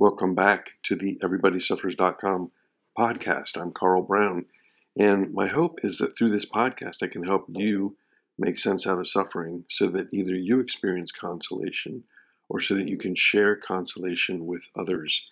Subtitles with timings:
[0.00, 2.52] Welcome back to the EverybodySuffers.com
[2.98, 3.60] podcast.
[3.60, 4.46] I'm Carl Brown,
[4.98, 7.98] and my hope is that through this podcast, I can help you
[8.38, 12.04] make sense out of suffering so that either you experience consolation
[12.48, 15.28] or so that you can share consolation with others.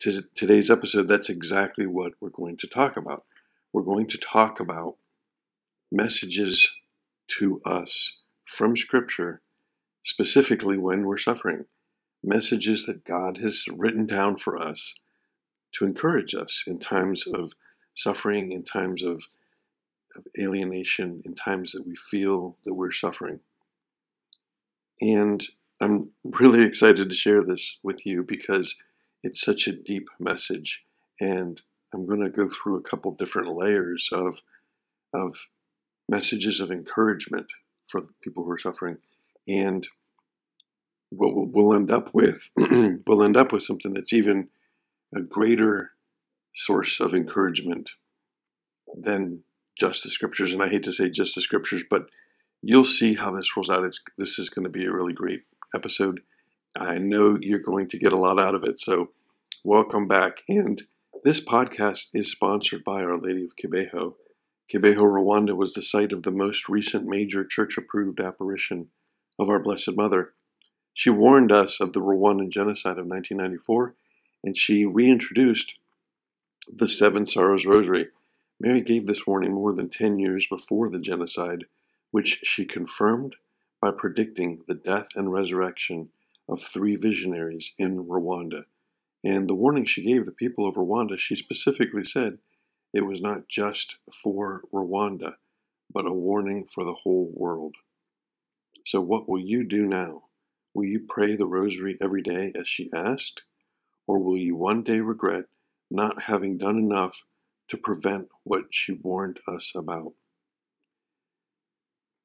[0.00, 3.24] To today's episode, that's exactly what we're going to talk about.
[3.72, 4.96] We're going to talk about
[5.90, 6.70] messages
[7.38, 9.40] to us from Scripture,
[10.04, 11.64] specifically when we're suffering.
[12.22, 14.94] Messages that God has written down for us
[15.72, 17.52] to encourage us in times of
[17.94, 19.24] suffering, in times of,
[20.16, 23.40] of alienation, in times that we feel that we're suffering.
[25.00, 25.44] And
[25.80, 28.74] I'm really excited to share this with you because
[29.22, 30.82] it's such a deep message.
[31.20, 31.60] And
[31.92, 34.40] I'm going to go through a couple different layers of,
[35.12, 35.48] of
[36.08, 37.46] messages of encouragement
[37.86, 38.98] for people who are suffering.
[39.48, 39.86] And
[41.10, 42.50] what we'll end up with,
[43.06, 44.48] we'll end up with something that's even
[45.14, 45.92] a greater
[46.54, 47.90] source of encouragement
[48.96, 49.42] than
[49.78, 50.52] just the scriptures.
[50.52, 52.02] And I hate to say just the scriptures, but
[52.62, 53.84] you'll see how this rolls out.
[53.84, 55.42] It's, this is going to be a really great
[55.74, 56.20] episode.
[56.76, 58.78] I know you're going to get a lot out of it.
[58.78, 59.10] So,
[59.64, 60.38] welcome back.
[60.48, 60.82] And
[61.24, 64.14] this podcast is sponsored by Our Lady of Kibeho.
[64.72, 68.88] Kibeho, Rwanda was the site of the most recent major church approved apparition
[69.38, 70.34] of our Blessed Mother.
[71.00, 73.94] She warned us of the Rwandan genocide of 1994,
[74.44, 75.76] and she reintroduced
[76.70, 78.08] the Seven Sorrows Rosary.
[78.60, 81.64] Mary gave this warning more than 10 years before the genocide,
[82.10, 83.36] which she confirmed
[83.80, 86.10] by predicting the death and resurrection
[86.46, 88.64] of three visionaries in Rwanda.
[89.24, 92.40] And the warning she gave the people of Rwanda, she specifically said
[92.92, 95.36] it was not just for Rwanda,
[95.90, 97.76] but a warning for the whole world.
[98.84, 100.24] So, what will you do now?
[100.74, 103.42] Will you pray the rosary every day as she asked?
[104.06, 105.44] Or will you one day regret
[105.90, 107.24] not having done enough
[107.68, 110.12] to prevent what she warned us about?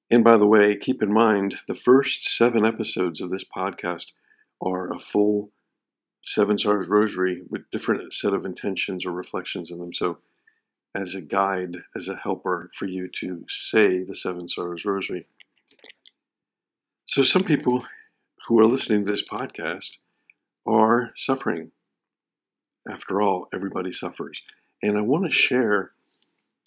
[0.09, 4.07] And by the way, keep in mind the first seven episodes of this podcast
[4.61, 5.51] are a full
[6.23, 9.94] Seven Sorrows Rosary with different set of intentions or reflections in them.
[9.94, 10.17] So,
[10.95, 15.25] as a guide, as a helper for you to say the Seven Sorrows Rosary.
[17.05, 17.85] So, some people
[18.47, 19.97] who are listening to this podcast
[20.67, 21.72] are suffering.
[22.89, 24.41] After all, everybody suffers.
[24.83, 25.91] And I want to share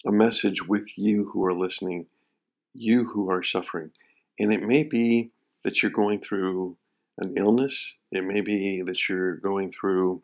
[0.05, 2.07] a message with you who are listening,
[2.73, 3.91] you who are suffering.
[4.37, 5.31] And it may be
[5.63, 6.77] that you're going through
[7.17, 10.21] an illness, it may be that you're going through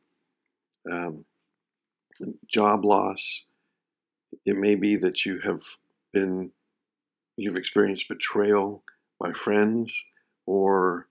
[0.89, 1.25] um,
[2.47, 3.43] job loss,
[4.45, 5.61] it may be that you have
[6.13, 6.51] been,
[7.35, 8.83] you've experienced betrayal
[9.19, 10.05] by friends
[10.45, 11.07] or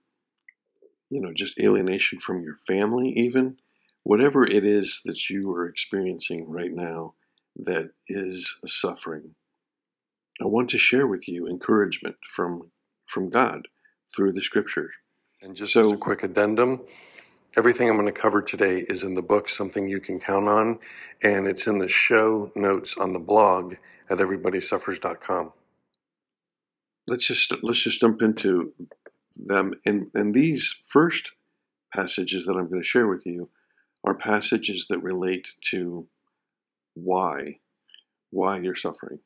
[1.09, 3.57] you know, just alienation from your family, even
[4.03, 7.13] whatever it is that you are experiencing right now
[7.55, 9.35] that is a suffering.
[10.41, 12.71] I want to share with you encouragement from
[13.05, 13.67] from God
[14.13, 14.91] through the scriptures.
[15.41, 16.81] And just so, as a quick addendum,
[17.55, 20.79] everything I'm going to cover today is in the book, something you can count on,
[21.23, 23.75] and it's in the show notes on the blog
[24.09, 25.53] at everybodysuffers.com.
[27.07, 28.73] Let's just let's just jump into
[29.35, 29.73] them.
[29.85, 31.31] And, and these first
[31.93, 33.49] passages that I'm going to share with you
[34.03, 36.07] are passages that relate to
[36.93, 37.59] why,
[38.29, 39.19] why you're suffering,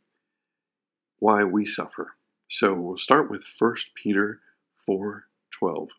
[1.19, 2.15] why we suffer.
[2.47, 4.39] So we'll start with 1 Peter
[4.87, 5.89] 4:12.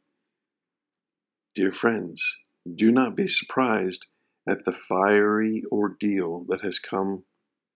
[1.54, 2.36] Dear friends,
[2.72, 4.06] do not be surprised
[4.48, 7.24] at the fiery ordeal that has come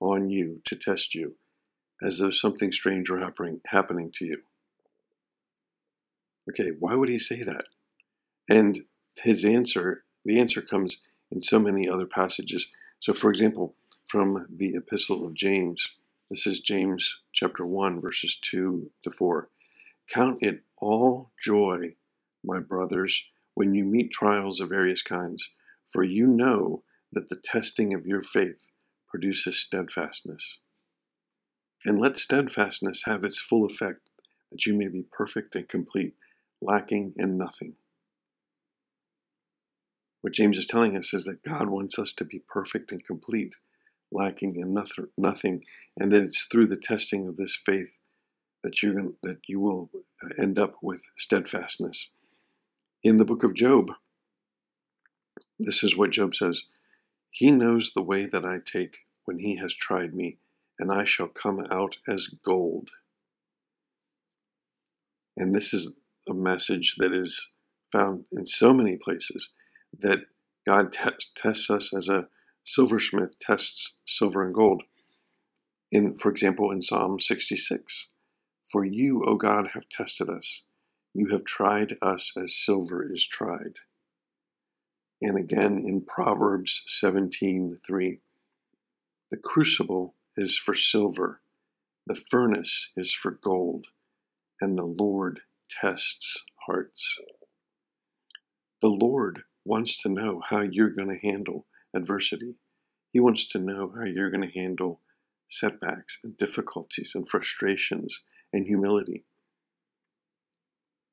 [0.01, 1.37] on you to test you,
[2.03, 4.43] as though something strange were happening, happening to you.
[6.49, 7.65] Okay, why would he say that?
[8.49, 8.85] And
[9.17, 10.99] his answer, the answer comes
[11.31, 12.67] in so many other passages.
[13.01, 13.75] So, for example,
[14.07, 15.89] from the Epistle of James,
[16.31, 19.49] this is James chapter 1, verses 2 to 4.
[20.09, 21.95] Count it all joy,
[22.45, 25.51] my brothers, when you meet trials of various kinds,
[25.87, 26.83] for you know
[27.13, 28.59] that the testing of your faith
[29.09, 30.59] produces steadfastness.
[31.87, 34.01] And let steadfastness have its full effect,
[34.51, 36.15] that you may be perfect and complete,
[36.65, 37.75] lacking in nothing.
[40.23, 43.53] What James is telling us is that God wants us to be perfect and complete,
[44.11, 44.75] lacking in
[45.19, 45.65] nothing,
[45.99, 47.91] and that it's through the testing of this faith
[48.63, 49.91] that you that you will
[50.39, 52.09] end up with steadfastness.
[53.03, 53.91] In the book of Job,
[55.59, 56.63] this is what Job says:
[57.31, 60.39] He knows the way that I take when he has tried me,
[60.79, 62.89] and I shall come out as gold.
[65.37, 65.93] And this is
[66.29, 67.49] a message that is
[67.93, 69.51] found in so many places
[69.99, 70.21] that
[70.67, 72.29] God tests, tests us as a
[72.65, 74.83] silversmith tests silver and gold.
[75.93, 78.09] In, for example, in Psalm 66,
[78.71, 80.63] For you, O God, have tested us.
[81.13, 83.75] You have tried us as silver is tried.
[85.23, 88.19] And again in Proverbs 17:3,
[89.31, 91.41] The crucible is for silver,
[92.07, 93.87] the furnace is for gold,
[94.61, 97.19] and the Lord tests hearts.
[98.81, 102.57] The Lord wants to know how you're going to handle adversity.
[103.13, 105.01] He wants to know how you're going to handle
[105.49, 108.21] setbacks and difficulties and frustrations
[108.53, 109.25] and humility.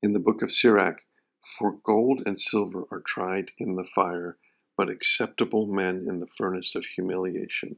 [0.01, 1.01] In the book of Sirach,
[1.41, 4.37] for gold and silver are tried in the fire,
[4.77, 7.77] but acceptable men in the furnace of humiliation.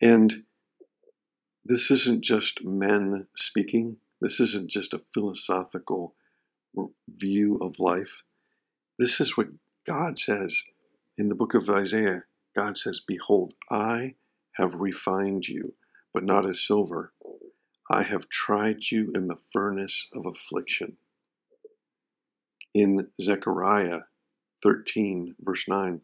[0.00, 0.44] And
[1.64, 6.14] this isn't just men speaking, this isn't just a philosophical
[7.06, 8.22] view of life.
[8.98, 9.48] This is what
[9.86, 10.62] God says
[11.18, 12.22] in the book of Isaiah.
[12.56, 14.14] God says, Behold, I
[14.52, 15.74] have refined you,
[16.14, 17.12] but not as silver.
[17.90, 20.96] I have tried you in the furnace of affliction.
[22.72, 24.04] In Zechariah
[24.62, 26.00] 13, verse 9,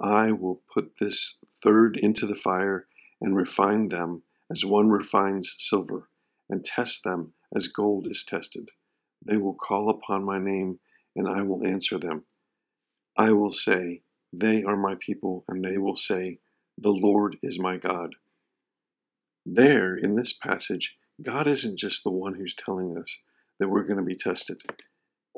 [0.00, 2.88] I will put this third into the fire
[3.20, 6.08] and refine them as one refines silver,
[6.50, 8.70] and test them as gold is tested.
[9.24, 10.80] They will call upon my name,
[11.16, 12.24] and I will answer them.
[13.16, 14.02] I will say,
[14.32, 16.38] They are my people, and they will say,
[16.76, 18.16] The Lord is my God.
[19.46, 23.18] There, in this passage, God isn't just the one who's telling us
[23.58, 24.62] that we're going to be tested.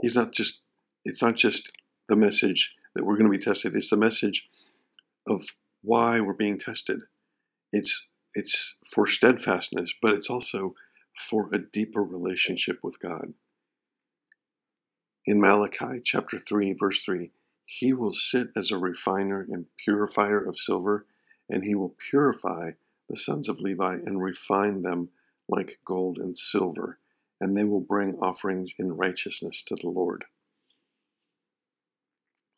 [0.00, 0.60] He's not just,
[1.04, 1.70] it's not just
[2.08, 4.48] the message that we're going to be tested, it's the message
[5.28, 5.42] of
[5.82, 7.00] why we're being tested.
[7.72, 10.74] It's, it's for steadfastness, but it's also
[11.16, 13.34] for a deeper relationship with God
[15.26, 17.32] in Malachi chapter 3, verse 3
[17.64, 21.06] He will sit as a refiner and purifier of silver,
[21.50, 22.72] and he will purify
[23.08, 25.08] the sons of Levi and refine them
[25.48, 26.98] like gold and silver,
[27.40, 30.24] and they will bring offerings in righteousness to the Lord.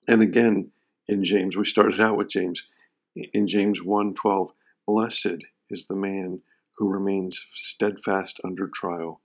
[0.06, 0.70] And again
[1.06, 2.64] in James, we started out with James.
[3.32, 4.52] In James 1:12,
[4.86, 6.42] blessed is the man
[6.78, 9.20] who remains steadfast under trial,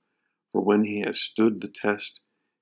[0.52, 2.20] for when he has stood the test,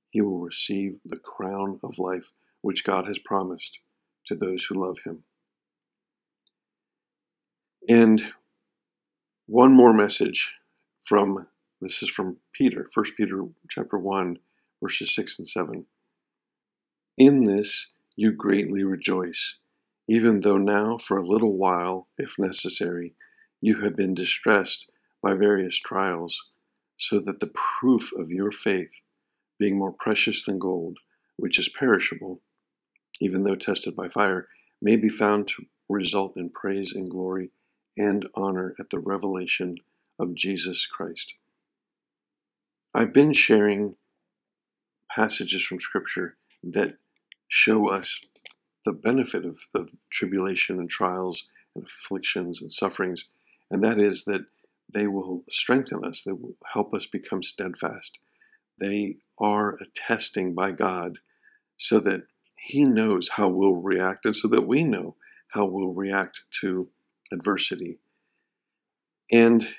[0.09, 3.79] he will receive the crown of life which God has promised
[4.27, 5.23] to those who love him.
[7.87, 8.33] And
[9.47, 10.51] one more message
[11.03, 11.47] from
[11.79, 14.37] this is from Peter, 1 Peter chapter 1,
[14.83, 15.85] verses 6 and 7.
[17.17, 19.55] In this you greatly rejoice,
[20.07, 23.15] even though now for a little while, if necessary,
[23.61, 24.87] you have been distressed
[25.21, 26.49] by various trials,
[26.97, 28.91] so that the proof of your faith
[29.59, 30.97] being more precious than gold,
[31.37, 32.41] which is perishable,
[33.19, 34.47] even though tested by fire,
[34.81, 37.51] may be found to result in praise and glory
[37.97, 39.75] and honor at the revelation
[40.17, 41.33] of Jesus Christ.
[42.93, 43.95] I've been sharing
[45.09, 46.97] passages from Scripture that
[47.47, 48.19] show us
[48.85, 49.59] the benefit of,
[50.09, 51.43] tribulation and trials
[51.75, 53.25] and afflictions and sufferings,
[53.71, 54.41] and that is that
[54.93, 58.19] they will strengthen us, they will help us become steadfast.
[58.77, 61.19] They are a testing by God
[61.77, 62.23] so that
[62.57, 65.15] He knows how we'll react and so that we know
[65.49, 66.89] how we'll react to
[67.31, 67.99] adversity.
[69.31, 69.69] And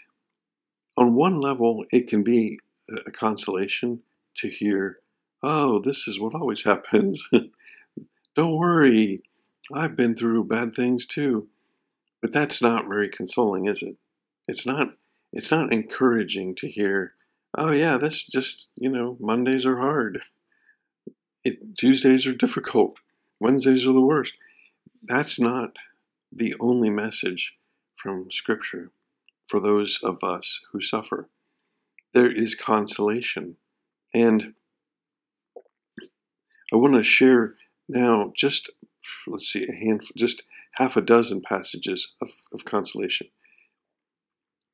[0.96, 2.58] on one level, it can be
[3.06, 4.00] a consolation
[4.36, 4.98] to hear,
[5.42, 7.22] oh, this is what always happens.
[8.34, 9.22] Don't worry,
[9.72, 11.48] I've been through bad things too.
[12.22, 13.96] But that's not very consoling, is it?
[14.48, 14.94] It's not
[15.32, 17.14] it's not encouraging to hear
[17.56, 20.22] oh yeah, that's just, you know, Mondays are hard.
[21.44, 22.96] It, Tuesdays are difficult.
[23.40, 24.34] Wednesdays are the worst.
[25.02, 25.76] That's not
[26.30, 27.54] the only message
[27.96, 28.90] from Scripture
[29.46, 31.28] for those of us who suffer.
[32.14, 33.56] There is consolation.
[34.14, 34.54] And
[36.72, 37.54] I want to share
[37.88, 38.70] now just,
[39.26, 40.42] let's see, a handful, just
[40.74, 43.28] half a dozen passages of, of consolation.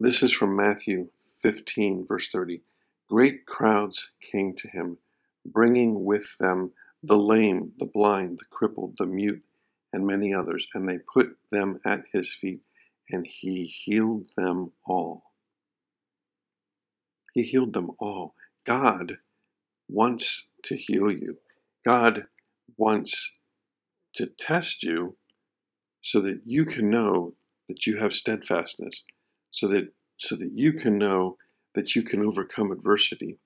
[0.00, 1.08] This is from Matthew
[1.40, 2.62] 15, verse 30.
[3.08, 4.98] Great crowds came to him,
[5.44, 9.44] bringing with them the lame, the blind, the crippled, the mute,
[9.92, 12.60] and many others, and they put them at his feet,
[13.10, 15.24] and he healed them all.
[17.32, 18.34] He healed them all.
[18.64, 19.18] God
[19.88, 21.38] wants to heal you.
[21.84, 22.26] God
[22.76, 23.32] wants
[24.16, 25.16] to test you
[26.08, 27.34] so that you can know
[27.68, 29.04] that you have steadfastness,
[29.50, 31.36] so that so that you can know
[31.74, 33.36] that you can overcome adversity.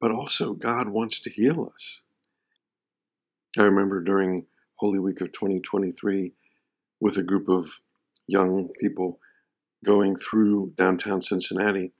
[0.00, 2.02] But also, God wants to heal us.
[3.58, 4.46] I remember during
[4.76, 6.34] Holy Week of 2023
[7.00, 7.80] with a group of
[8.28, 9.18] young people
[9.84, 11.90] going through downtown Cincinnati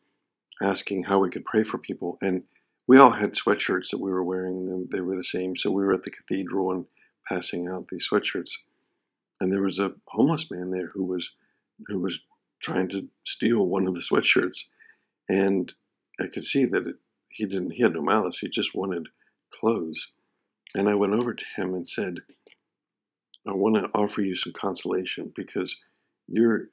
[0.63, 2.19] asking how we could pray for people.
[2.23, 2.45] And
[2.87, 5.57] we all had sweatshirts that we were wearing, and they were the same.
[5.57, 6.85] So we were at the cathedral and
[7.29, 8.53] passing out these sweatshirts.
[9.41, 11.31] And there was a homeless man there who was
[11.87, 12.21] who was
[12.61, 14.65] trying to steal one of the sweatshirts.
[15.29, 15.73] And
[16.21, 16.97] I could see that it,
[17.29, 19.09] he didn't he had no malice, he just wanted
[19.53, 20.09] clothes.
[20.75, 22.21] And I went over to him and said,
[23.47, 25.77] I want to offer you some consolation because
[26.27, 26.69] you're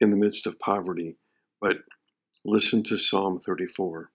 [0.00, 1.16] in the midst of poverty,
[1.60, 1.78] but
[2.44, 4.10] listen to Psalm 34.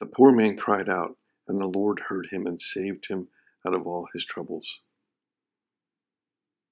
[0.00, 1.16] The poor man cried out,
[1.48, 3.28] and the Lord heard him and saved him
[3.66, 4.80] out of all his troubles.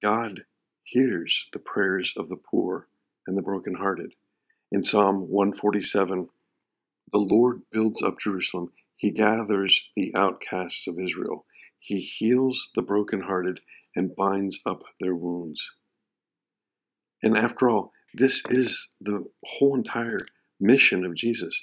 [0.01, 0.45] God
[0.83, 2.87] hears the prayers of the poor
[3.27, 4.13] and the brokenhearted.
[4.71, 6.29] In Psalm 147,
[7.11, 8.71] the Lord builds up Jerusalem.
[8.95, 11.45] He gathers the outcasts of Israel.
[11.79, 13.61] He heals the brokenhearted
[13.95, 15.71] and binds up their wounds.
[17.21, 20.19] And after all, this is the whole entire
[20.59, 21.61] mission of Jesus.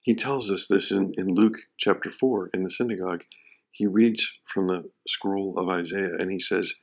[0.00, 3.24] He tells us this in, in Luke chapter 4 in the synagogue.
[3.70, 6.74] He reads from the scroll of Isaiah and he says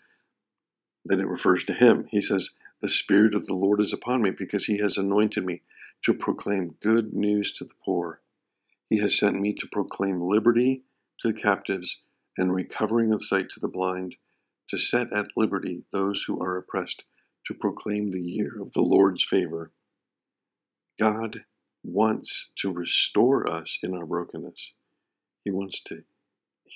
[1.04, 2.08] that it refers to him.
[2.10, 2.52] He says,
[2.82, 5.62] The Spirit of the Lord is upon me because he has anointed me
[6.04, 8.22] to proclaim good news to the poor.
[8.90, 10.84] He has sent me to proclaim liberty
[11.20, 12.02] to the captives
[12.38, 14.16] and recovering of sight to the blind,
[14.70, 17.04] to set at liberty those who are oppressed,
[17.46, 19.72] to proclaim the year of the Lord's favor.
[21.00, 21.42] God
[21.84, 24.74] wants to restore us in our brokenness.
[25.44, 26.04] He wants to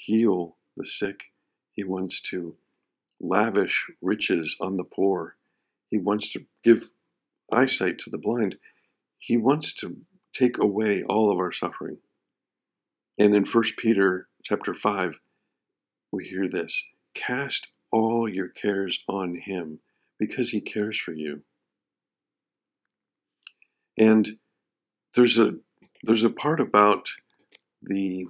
[0.06, 1.26] heal the sick.
[1.74, 2.56] He wants to
[3.20, 5.36] lavish riches on the poor.
[5.90, 6.92] He wants to give
[7.52, 8.56] eyesight to the blind.
[9.18, 9.98] He wants to
[10.34, 11.98] take away all of our suffering.
[13.18, 15.20] And in 1 Peter chapter 5,
[16.12, 19.80] we hear this Cast all your cares on him
[20.18, 21.42] because he cares for you.
[23.98, 24.38] And
[25.16, 25.56] there's a
[26.04, 27.10] there's a part about
[27.82, 28.28] the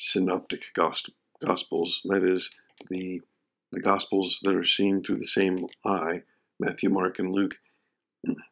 [0.00, 2.50] synoptic gospels, that is
[2.88, 3.20] the
[3.72, 6.22] the gospels that are seen through the same eye,
[6.58, 7.54] Matthew, Mark, and Luke,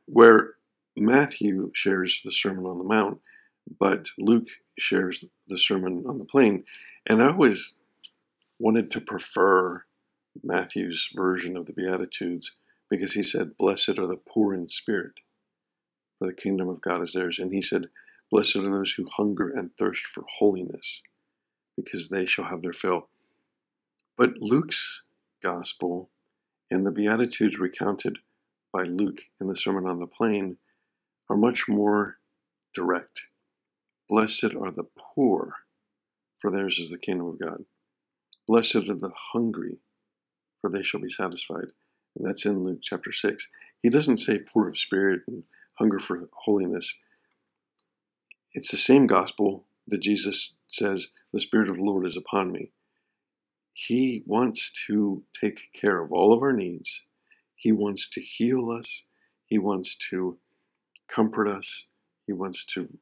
[0.06, 0.54] where
[0.96, 3.18] Matthew shares the Sermon on the Mount,
[3.80, 6.64] but Luke shares the Sermon on the Plain.
[7.04, 7.72] And I always
[8.58, 9.84] wanted to prefer
[10.42, 12.52] Matthew's version of the Beatitudes
[12.88, 15.14] because he said, Blessed are the poor in spirit,
[16.18, 17.38] for the kingdom of God is theirs.
[17.38, 17.86] And he said,
[18.30, 21.02] Blessed are those who hunger and thirst for holiness,
[21.80, 23.08] because they shall have their fill.
[24.16, 25.02] But Luke's
[25.42, 26.11] gospel
[26.70, 28.18] and the Beatitudes recounted
[28.73, 30.56] by Luke in the Sermon on the Plain
[31.30, 32.18] are much more
[32.75, 33.23] direct.
[34.08, 35.54] Blessed are the poor,
[36.37, 37.64] for theirs is the kingdom of God.
[38.47, 39.78] Blessed are the hungry,
[40.61, 41.68] for they shall be satisfied.
[42.16, 43.47] And that's in Luke chapter 6.
[43.82, 45.44] He doesn't say poor of spirit and
[45.75, 46.94] hunger for holiness.
[48.54, 52.73] It's the same gospel that Jesus says, The Spirit of the Lord is upon me.
[53.73, 57.02] He wants to take care of all of our needs.
[57.54, 59.04] He wants to heal us.
[59.47, 60.38] He wants to
[61.09, 61.87] comfort us.
[62.26, 62.99] He wants to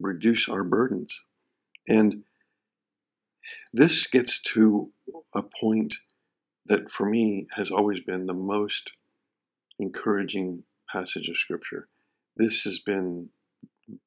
[0.00, 1.20] reduce our burdens.
[1.88, 2.22] And
[3.72, 4.92] this gets to
[5.34, 5.94] a point
[6.66, 8.92] that for me has always been the most
[9.78, 11.88] encouraging passage of Scripture.
[12.36, 13.30] This has been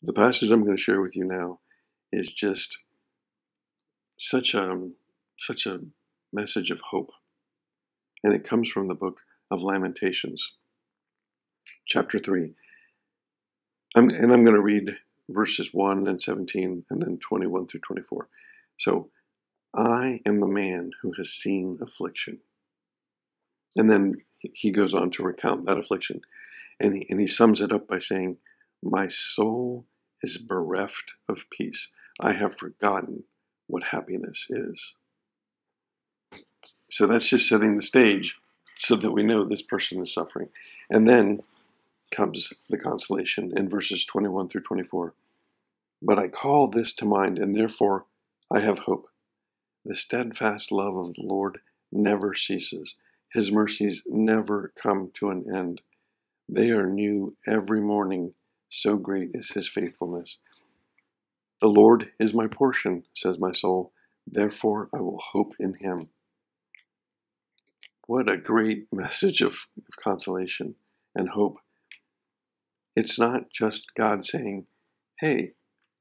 [0.02, 1.60] the passage I'm going to share with you now
[2.12, 2.78] is just
[4.20, 4.90] such a
[5.40, 5.82] such a
[6.32, 7.12] message of hope,
[8.24, 10.54] and it comes from the book of Lamentations,
[11.86, 12.54] chapter three.
[13.96, 14.98] I'm, and I'm going to read
[15.30, 18.30] verses 1 and 17 and then 21 through 24.
[18.80, 19.10] So,
[19.74, 22.40] I am the man who has seen affliction.
[23.76, 24.16] And then
[24.54, 26.22] he goes on to recount that affliction.
[26.80, 28.38] And he, and he sums it up by saying,
[28.84, 29.86] My soul
[30.22, 31.90] is bereft of peace.
[32.22, 33.24] I have forgotten
[33.68, 34.94] what happiness is.
[36.90, 38.36] So that's just setting the stage
[38.78, 40.50] so that we know this person is suffering.
[40.90, 41.42] And then
[42.12, 45.14] comes the consolation in verses 21 through 24.
[46.02, 48.06] But I call this to mind, and therefore
[48.52, 49.08] I have hope.
[49.86, 51.60] The steadfast love of the Lord
[51.92, 52.96] never ceases,
[53.34, 55.82] His mercies never come to an end.
[56.48, 58.34] They are new every morning,
[58.70, 60.38] so great is His faithfulness.
[61.62, 63.94] The Lord is my portion, says my soul,
[64.26, 66.10] therefore I will hope in Him.
[68.08, 70.76] What a great message of, of consolation
[71.16, 71.60] and hope
[72.96, 74.66] it's not just God saying,
[75.20, 75.54] hey,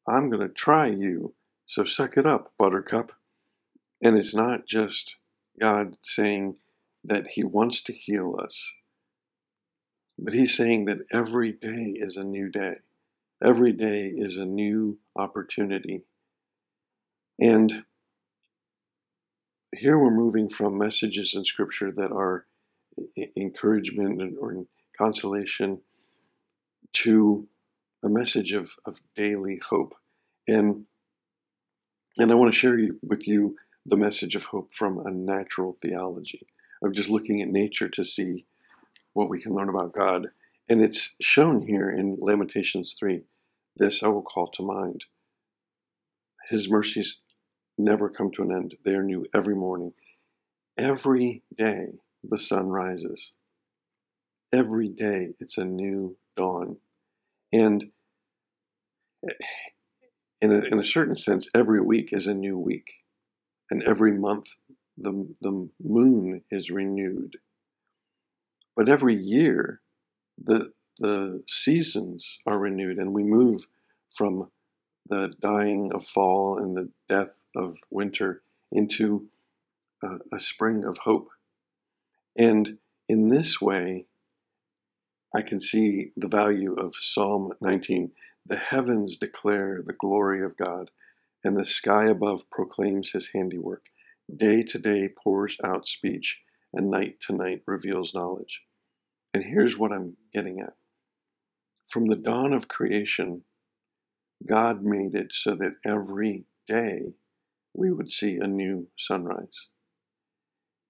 [0.09, 1.35] I'm going to try you,
[1.67, 3.13] so suck it up, buttercup.
[4.03, 5.17] And it's not just
[5.61, 6.57] God saying
[7.05, 8.73] that He wants to heal us,
[10.19, 12.77] but He's saying that every day is a new day.
[13.43, 16.03] Every day is a new opportunity.
[17.41, 17.85] And
[19.75, 22.45] here we're moving from messages in Scripture that are
[23.37, 24.67] encouragement or
[24.99, 25.81] consolation
[26.93, 27.49] to
[28.05, 29.95] a message of, of daily hope.
[30.47, 30.85] And
[32.19, 33.57] and I want to share with you
[33.87, 36.47] the message of hope from a natural theology
[36.83, 38.45] of just looking at nature to see
[39.15, 40.27] what we can learn about God.
[40.69, 43.23] And it's shown here in Lamentations 3.
[43.77, 45.05] This I will call to mind.
[46.49, 47.19] His mercies
[47.79, 49.93] never come to an end, they are new every morning.
[50.77, 53.33] Every day the sun rises.
[54.53, 56.79] Every day it's a new dawn.
[57.53, 57.91] And
[59.29, 59.33] eh,
[60.41, 62.91] in a, in a certain sense, every week is a new week.
[63.71, 64.55] And every month
[64.97, 67.37] the, the moon is renewed.
[68.77, 69.81] But every year
[70.43, 73.67] the, the seasons are renewed and we move
[74.11, 74.51] from
[75.09, 79.29] the dying of fall and the death of winter into
[80.33, 81.29] a, spring of hope.
[82.37, 82.79] And
[83.09, 84.07] in this way,
[85.35, 88.13] I can see the value of Psalm 19.
[88.47, 90.91] The heavens declare the glory of God,
[91.45, 93.87] and the sky above proclaims his handiwork.
[94.35, 96.41] Day to day pours out speech,
[96.73, 98.63] and night to night reveals knowledge.
[99.35, 100.75] And here's what I'm getting at.
[101.87, 103.43] From the dawn of creation,
[104.47, 107.15] God made it so that every day
[107.75, 109.69] we would see a new sunrise.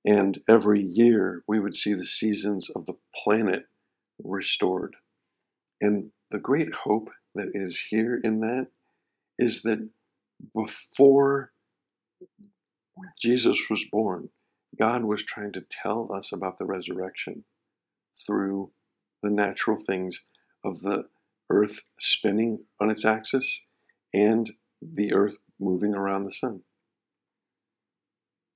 [0.04, 3.64] And every year we would see the seasons of the planet
[4.22, 4.96] restored.
[5.80, 8.68] And the great hope that is here in that
[9.38, 9.88] is that
[10.54, 11.52] before
[13.20, 14.30] Jesus was born,
[14.78, 17.44] God was trying to tell us about the resurrection
[18.26, 18.70] through
[19.22, 20.24] the natural things
[20.64, 21.04] of the
[21.50, 23.60] earth spinning on its axis
[24.12, 26.62] and the earth moving around the sun.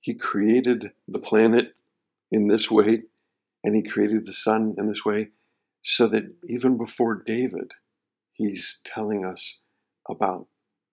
[0.01, 1.81] He created the planet
[2.31, 3.03] in this way,
[3.63, 5.29] and he created the sun in this way,
[5.83, 7.73] so that even before David,
[8.33, 9.61] he's telling us
[10.09, 10.47] about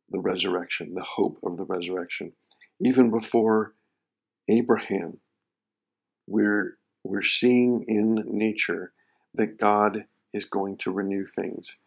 [0.10, 2.34] the resurrection, the hope of the resurrection.
[2.80, 3.74] Even before
[4.50, 5.20] Abraham,
[6.28, 8.94] we're, we're seeing in nature
[9.34, 11.78] that God is going to renew things.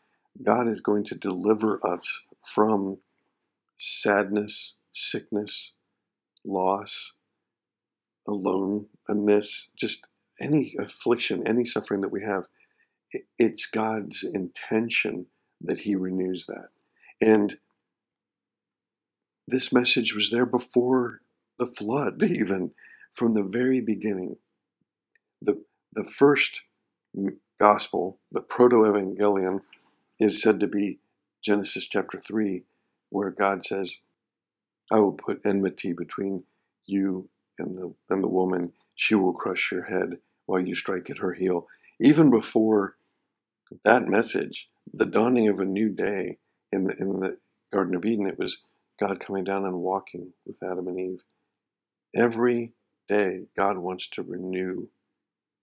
[0.43, 2.99] God is going to deliver us from
[3.77, 5.73] sadness, sickness,
[6.45, 7.13] loss,
[8.27, 10.05] aloneness, just
[10.41, 12.47] any affliction, any suffering that we have,
[13.39, 15.27] it's God's intention
[15.61, 16.69] that He renews that.
[17.21, 17.59] And
[19.47, 21.21] this message was there before
[21.59, 22.73] the flood, even
[23.13, 24.37] from the very beginning.
[25.41, 26.63] The, the first
[27.59, 29.61] gospel, the proto evangelion,
[30.19, 30.99] is said to be
[31.43, 32.63] Genesis chapter 3,
[33.11, 33.97] where God says,
[34.91, 36.45] I will put enmity between
[36.87, 38.73] you and the, and the woman.
[38.95, 41.67] She will crush your head while you strike at her heel.
[42.01, 42.97] Even before
[43.85, 46.39] that message, the dawning of a new day
[46.71, 47.37] in the, in the
[47.73, 48.59] Garden of Eden, it was
[49.01, 51.23] God coming down and walking with Adam and Eve.
[52.15, 52.73] Every
[53.09, 54.89] day, God wants to renew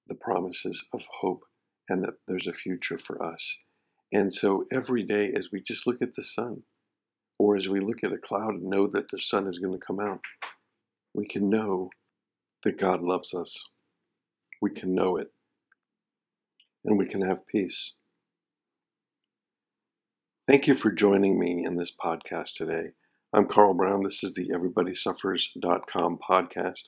[0.08, 1.46] the promises of hope
[1.92, 3.58] and that there's a future for us.
[4.14, 6.64] And so every day, as we just look at the sun,
[7.38, 9.86] or as we look at a cloud and know that the sun is going to
[9.86, 10.22] come out,
[11.14, 11.90] we can know
[12.64, 13.66] that God loves us.
[14.62, 15.32] We can know it.
[16.86, 17.94] And we can have peace.
[20.48, 22.92] Thank you for joining me in this podcast today.
[23.34, 24.04] I'm Carl Brown.
[24.04, 26.84] This is the EverybodySuffers.com podcast.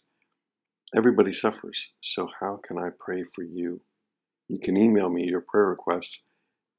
[0.95, 3.81] Everybody suffers, so how can I pray for you?
[4.47, 6.23] You can email me your prayer requests,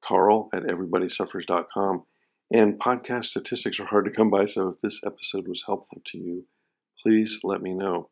[0.03, 2.05] carl at everybodysuffers.com.
[2.53, 6.19] And podcast statistics are hard to come by, so if this episode was helpful to
[6.19, 6.47] you,
[7.03, 8.11] please let me know.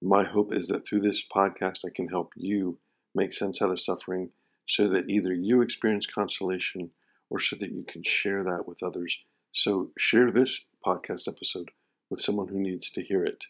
[0.00, 2.78] My hope is that through this podcast, I can help you
[3.14, 4.30] make sense out of suffering
[4.66, 6.90] so that either you experience consolation
[7.28, 9.18] or so that you can share that with others.
[9.52, 11.70] So, share this podcast episode
[12.10, 13.44] with someone who needs to hear it.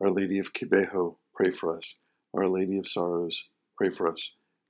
[0.00, 1.96] Our Lady of Kibeho, pray for us.
[2.34, 3.44] Our Lady of Sorrows,
[3.76, 4.34] pray for us.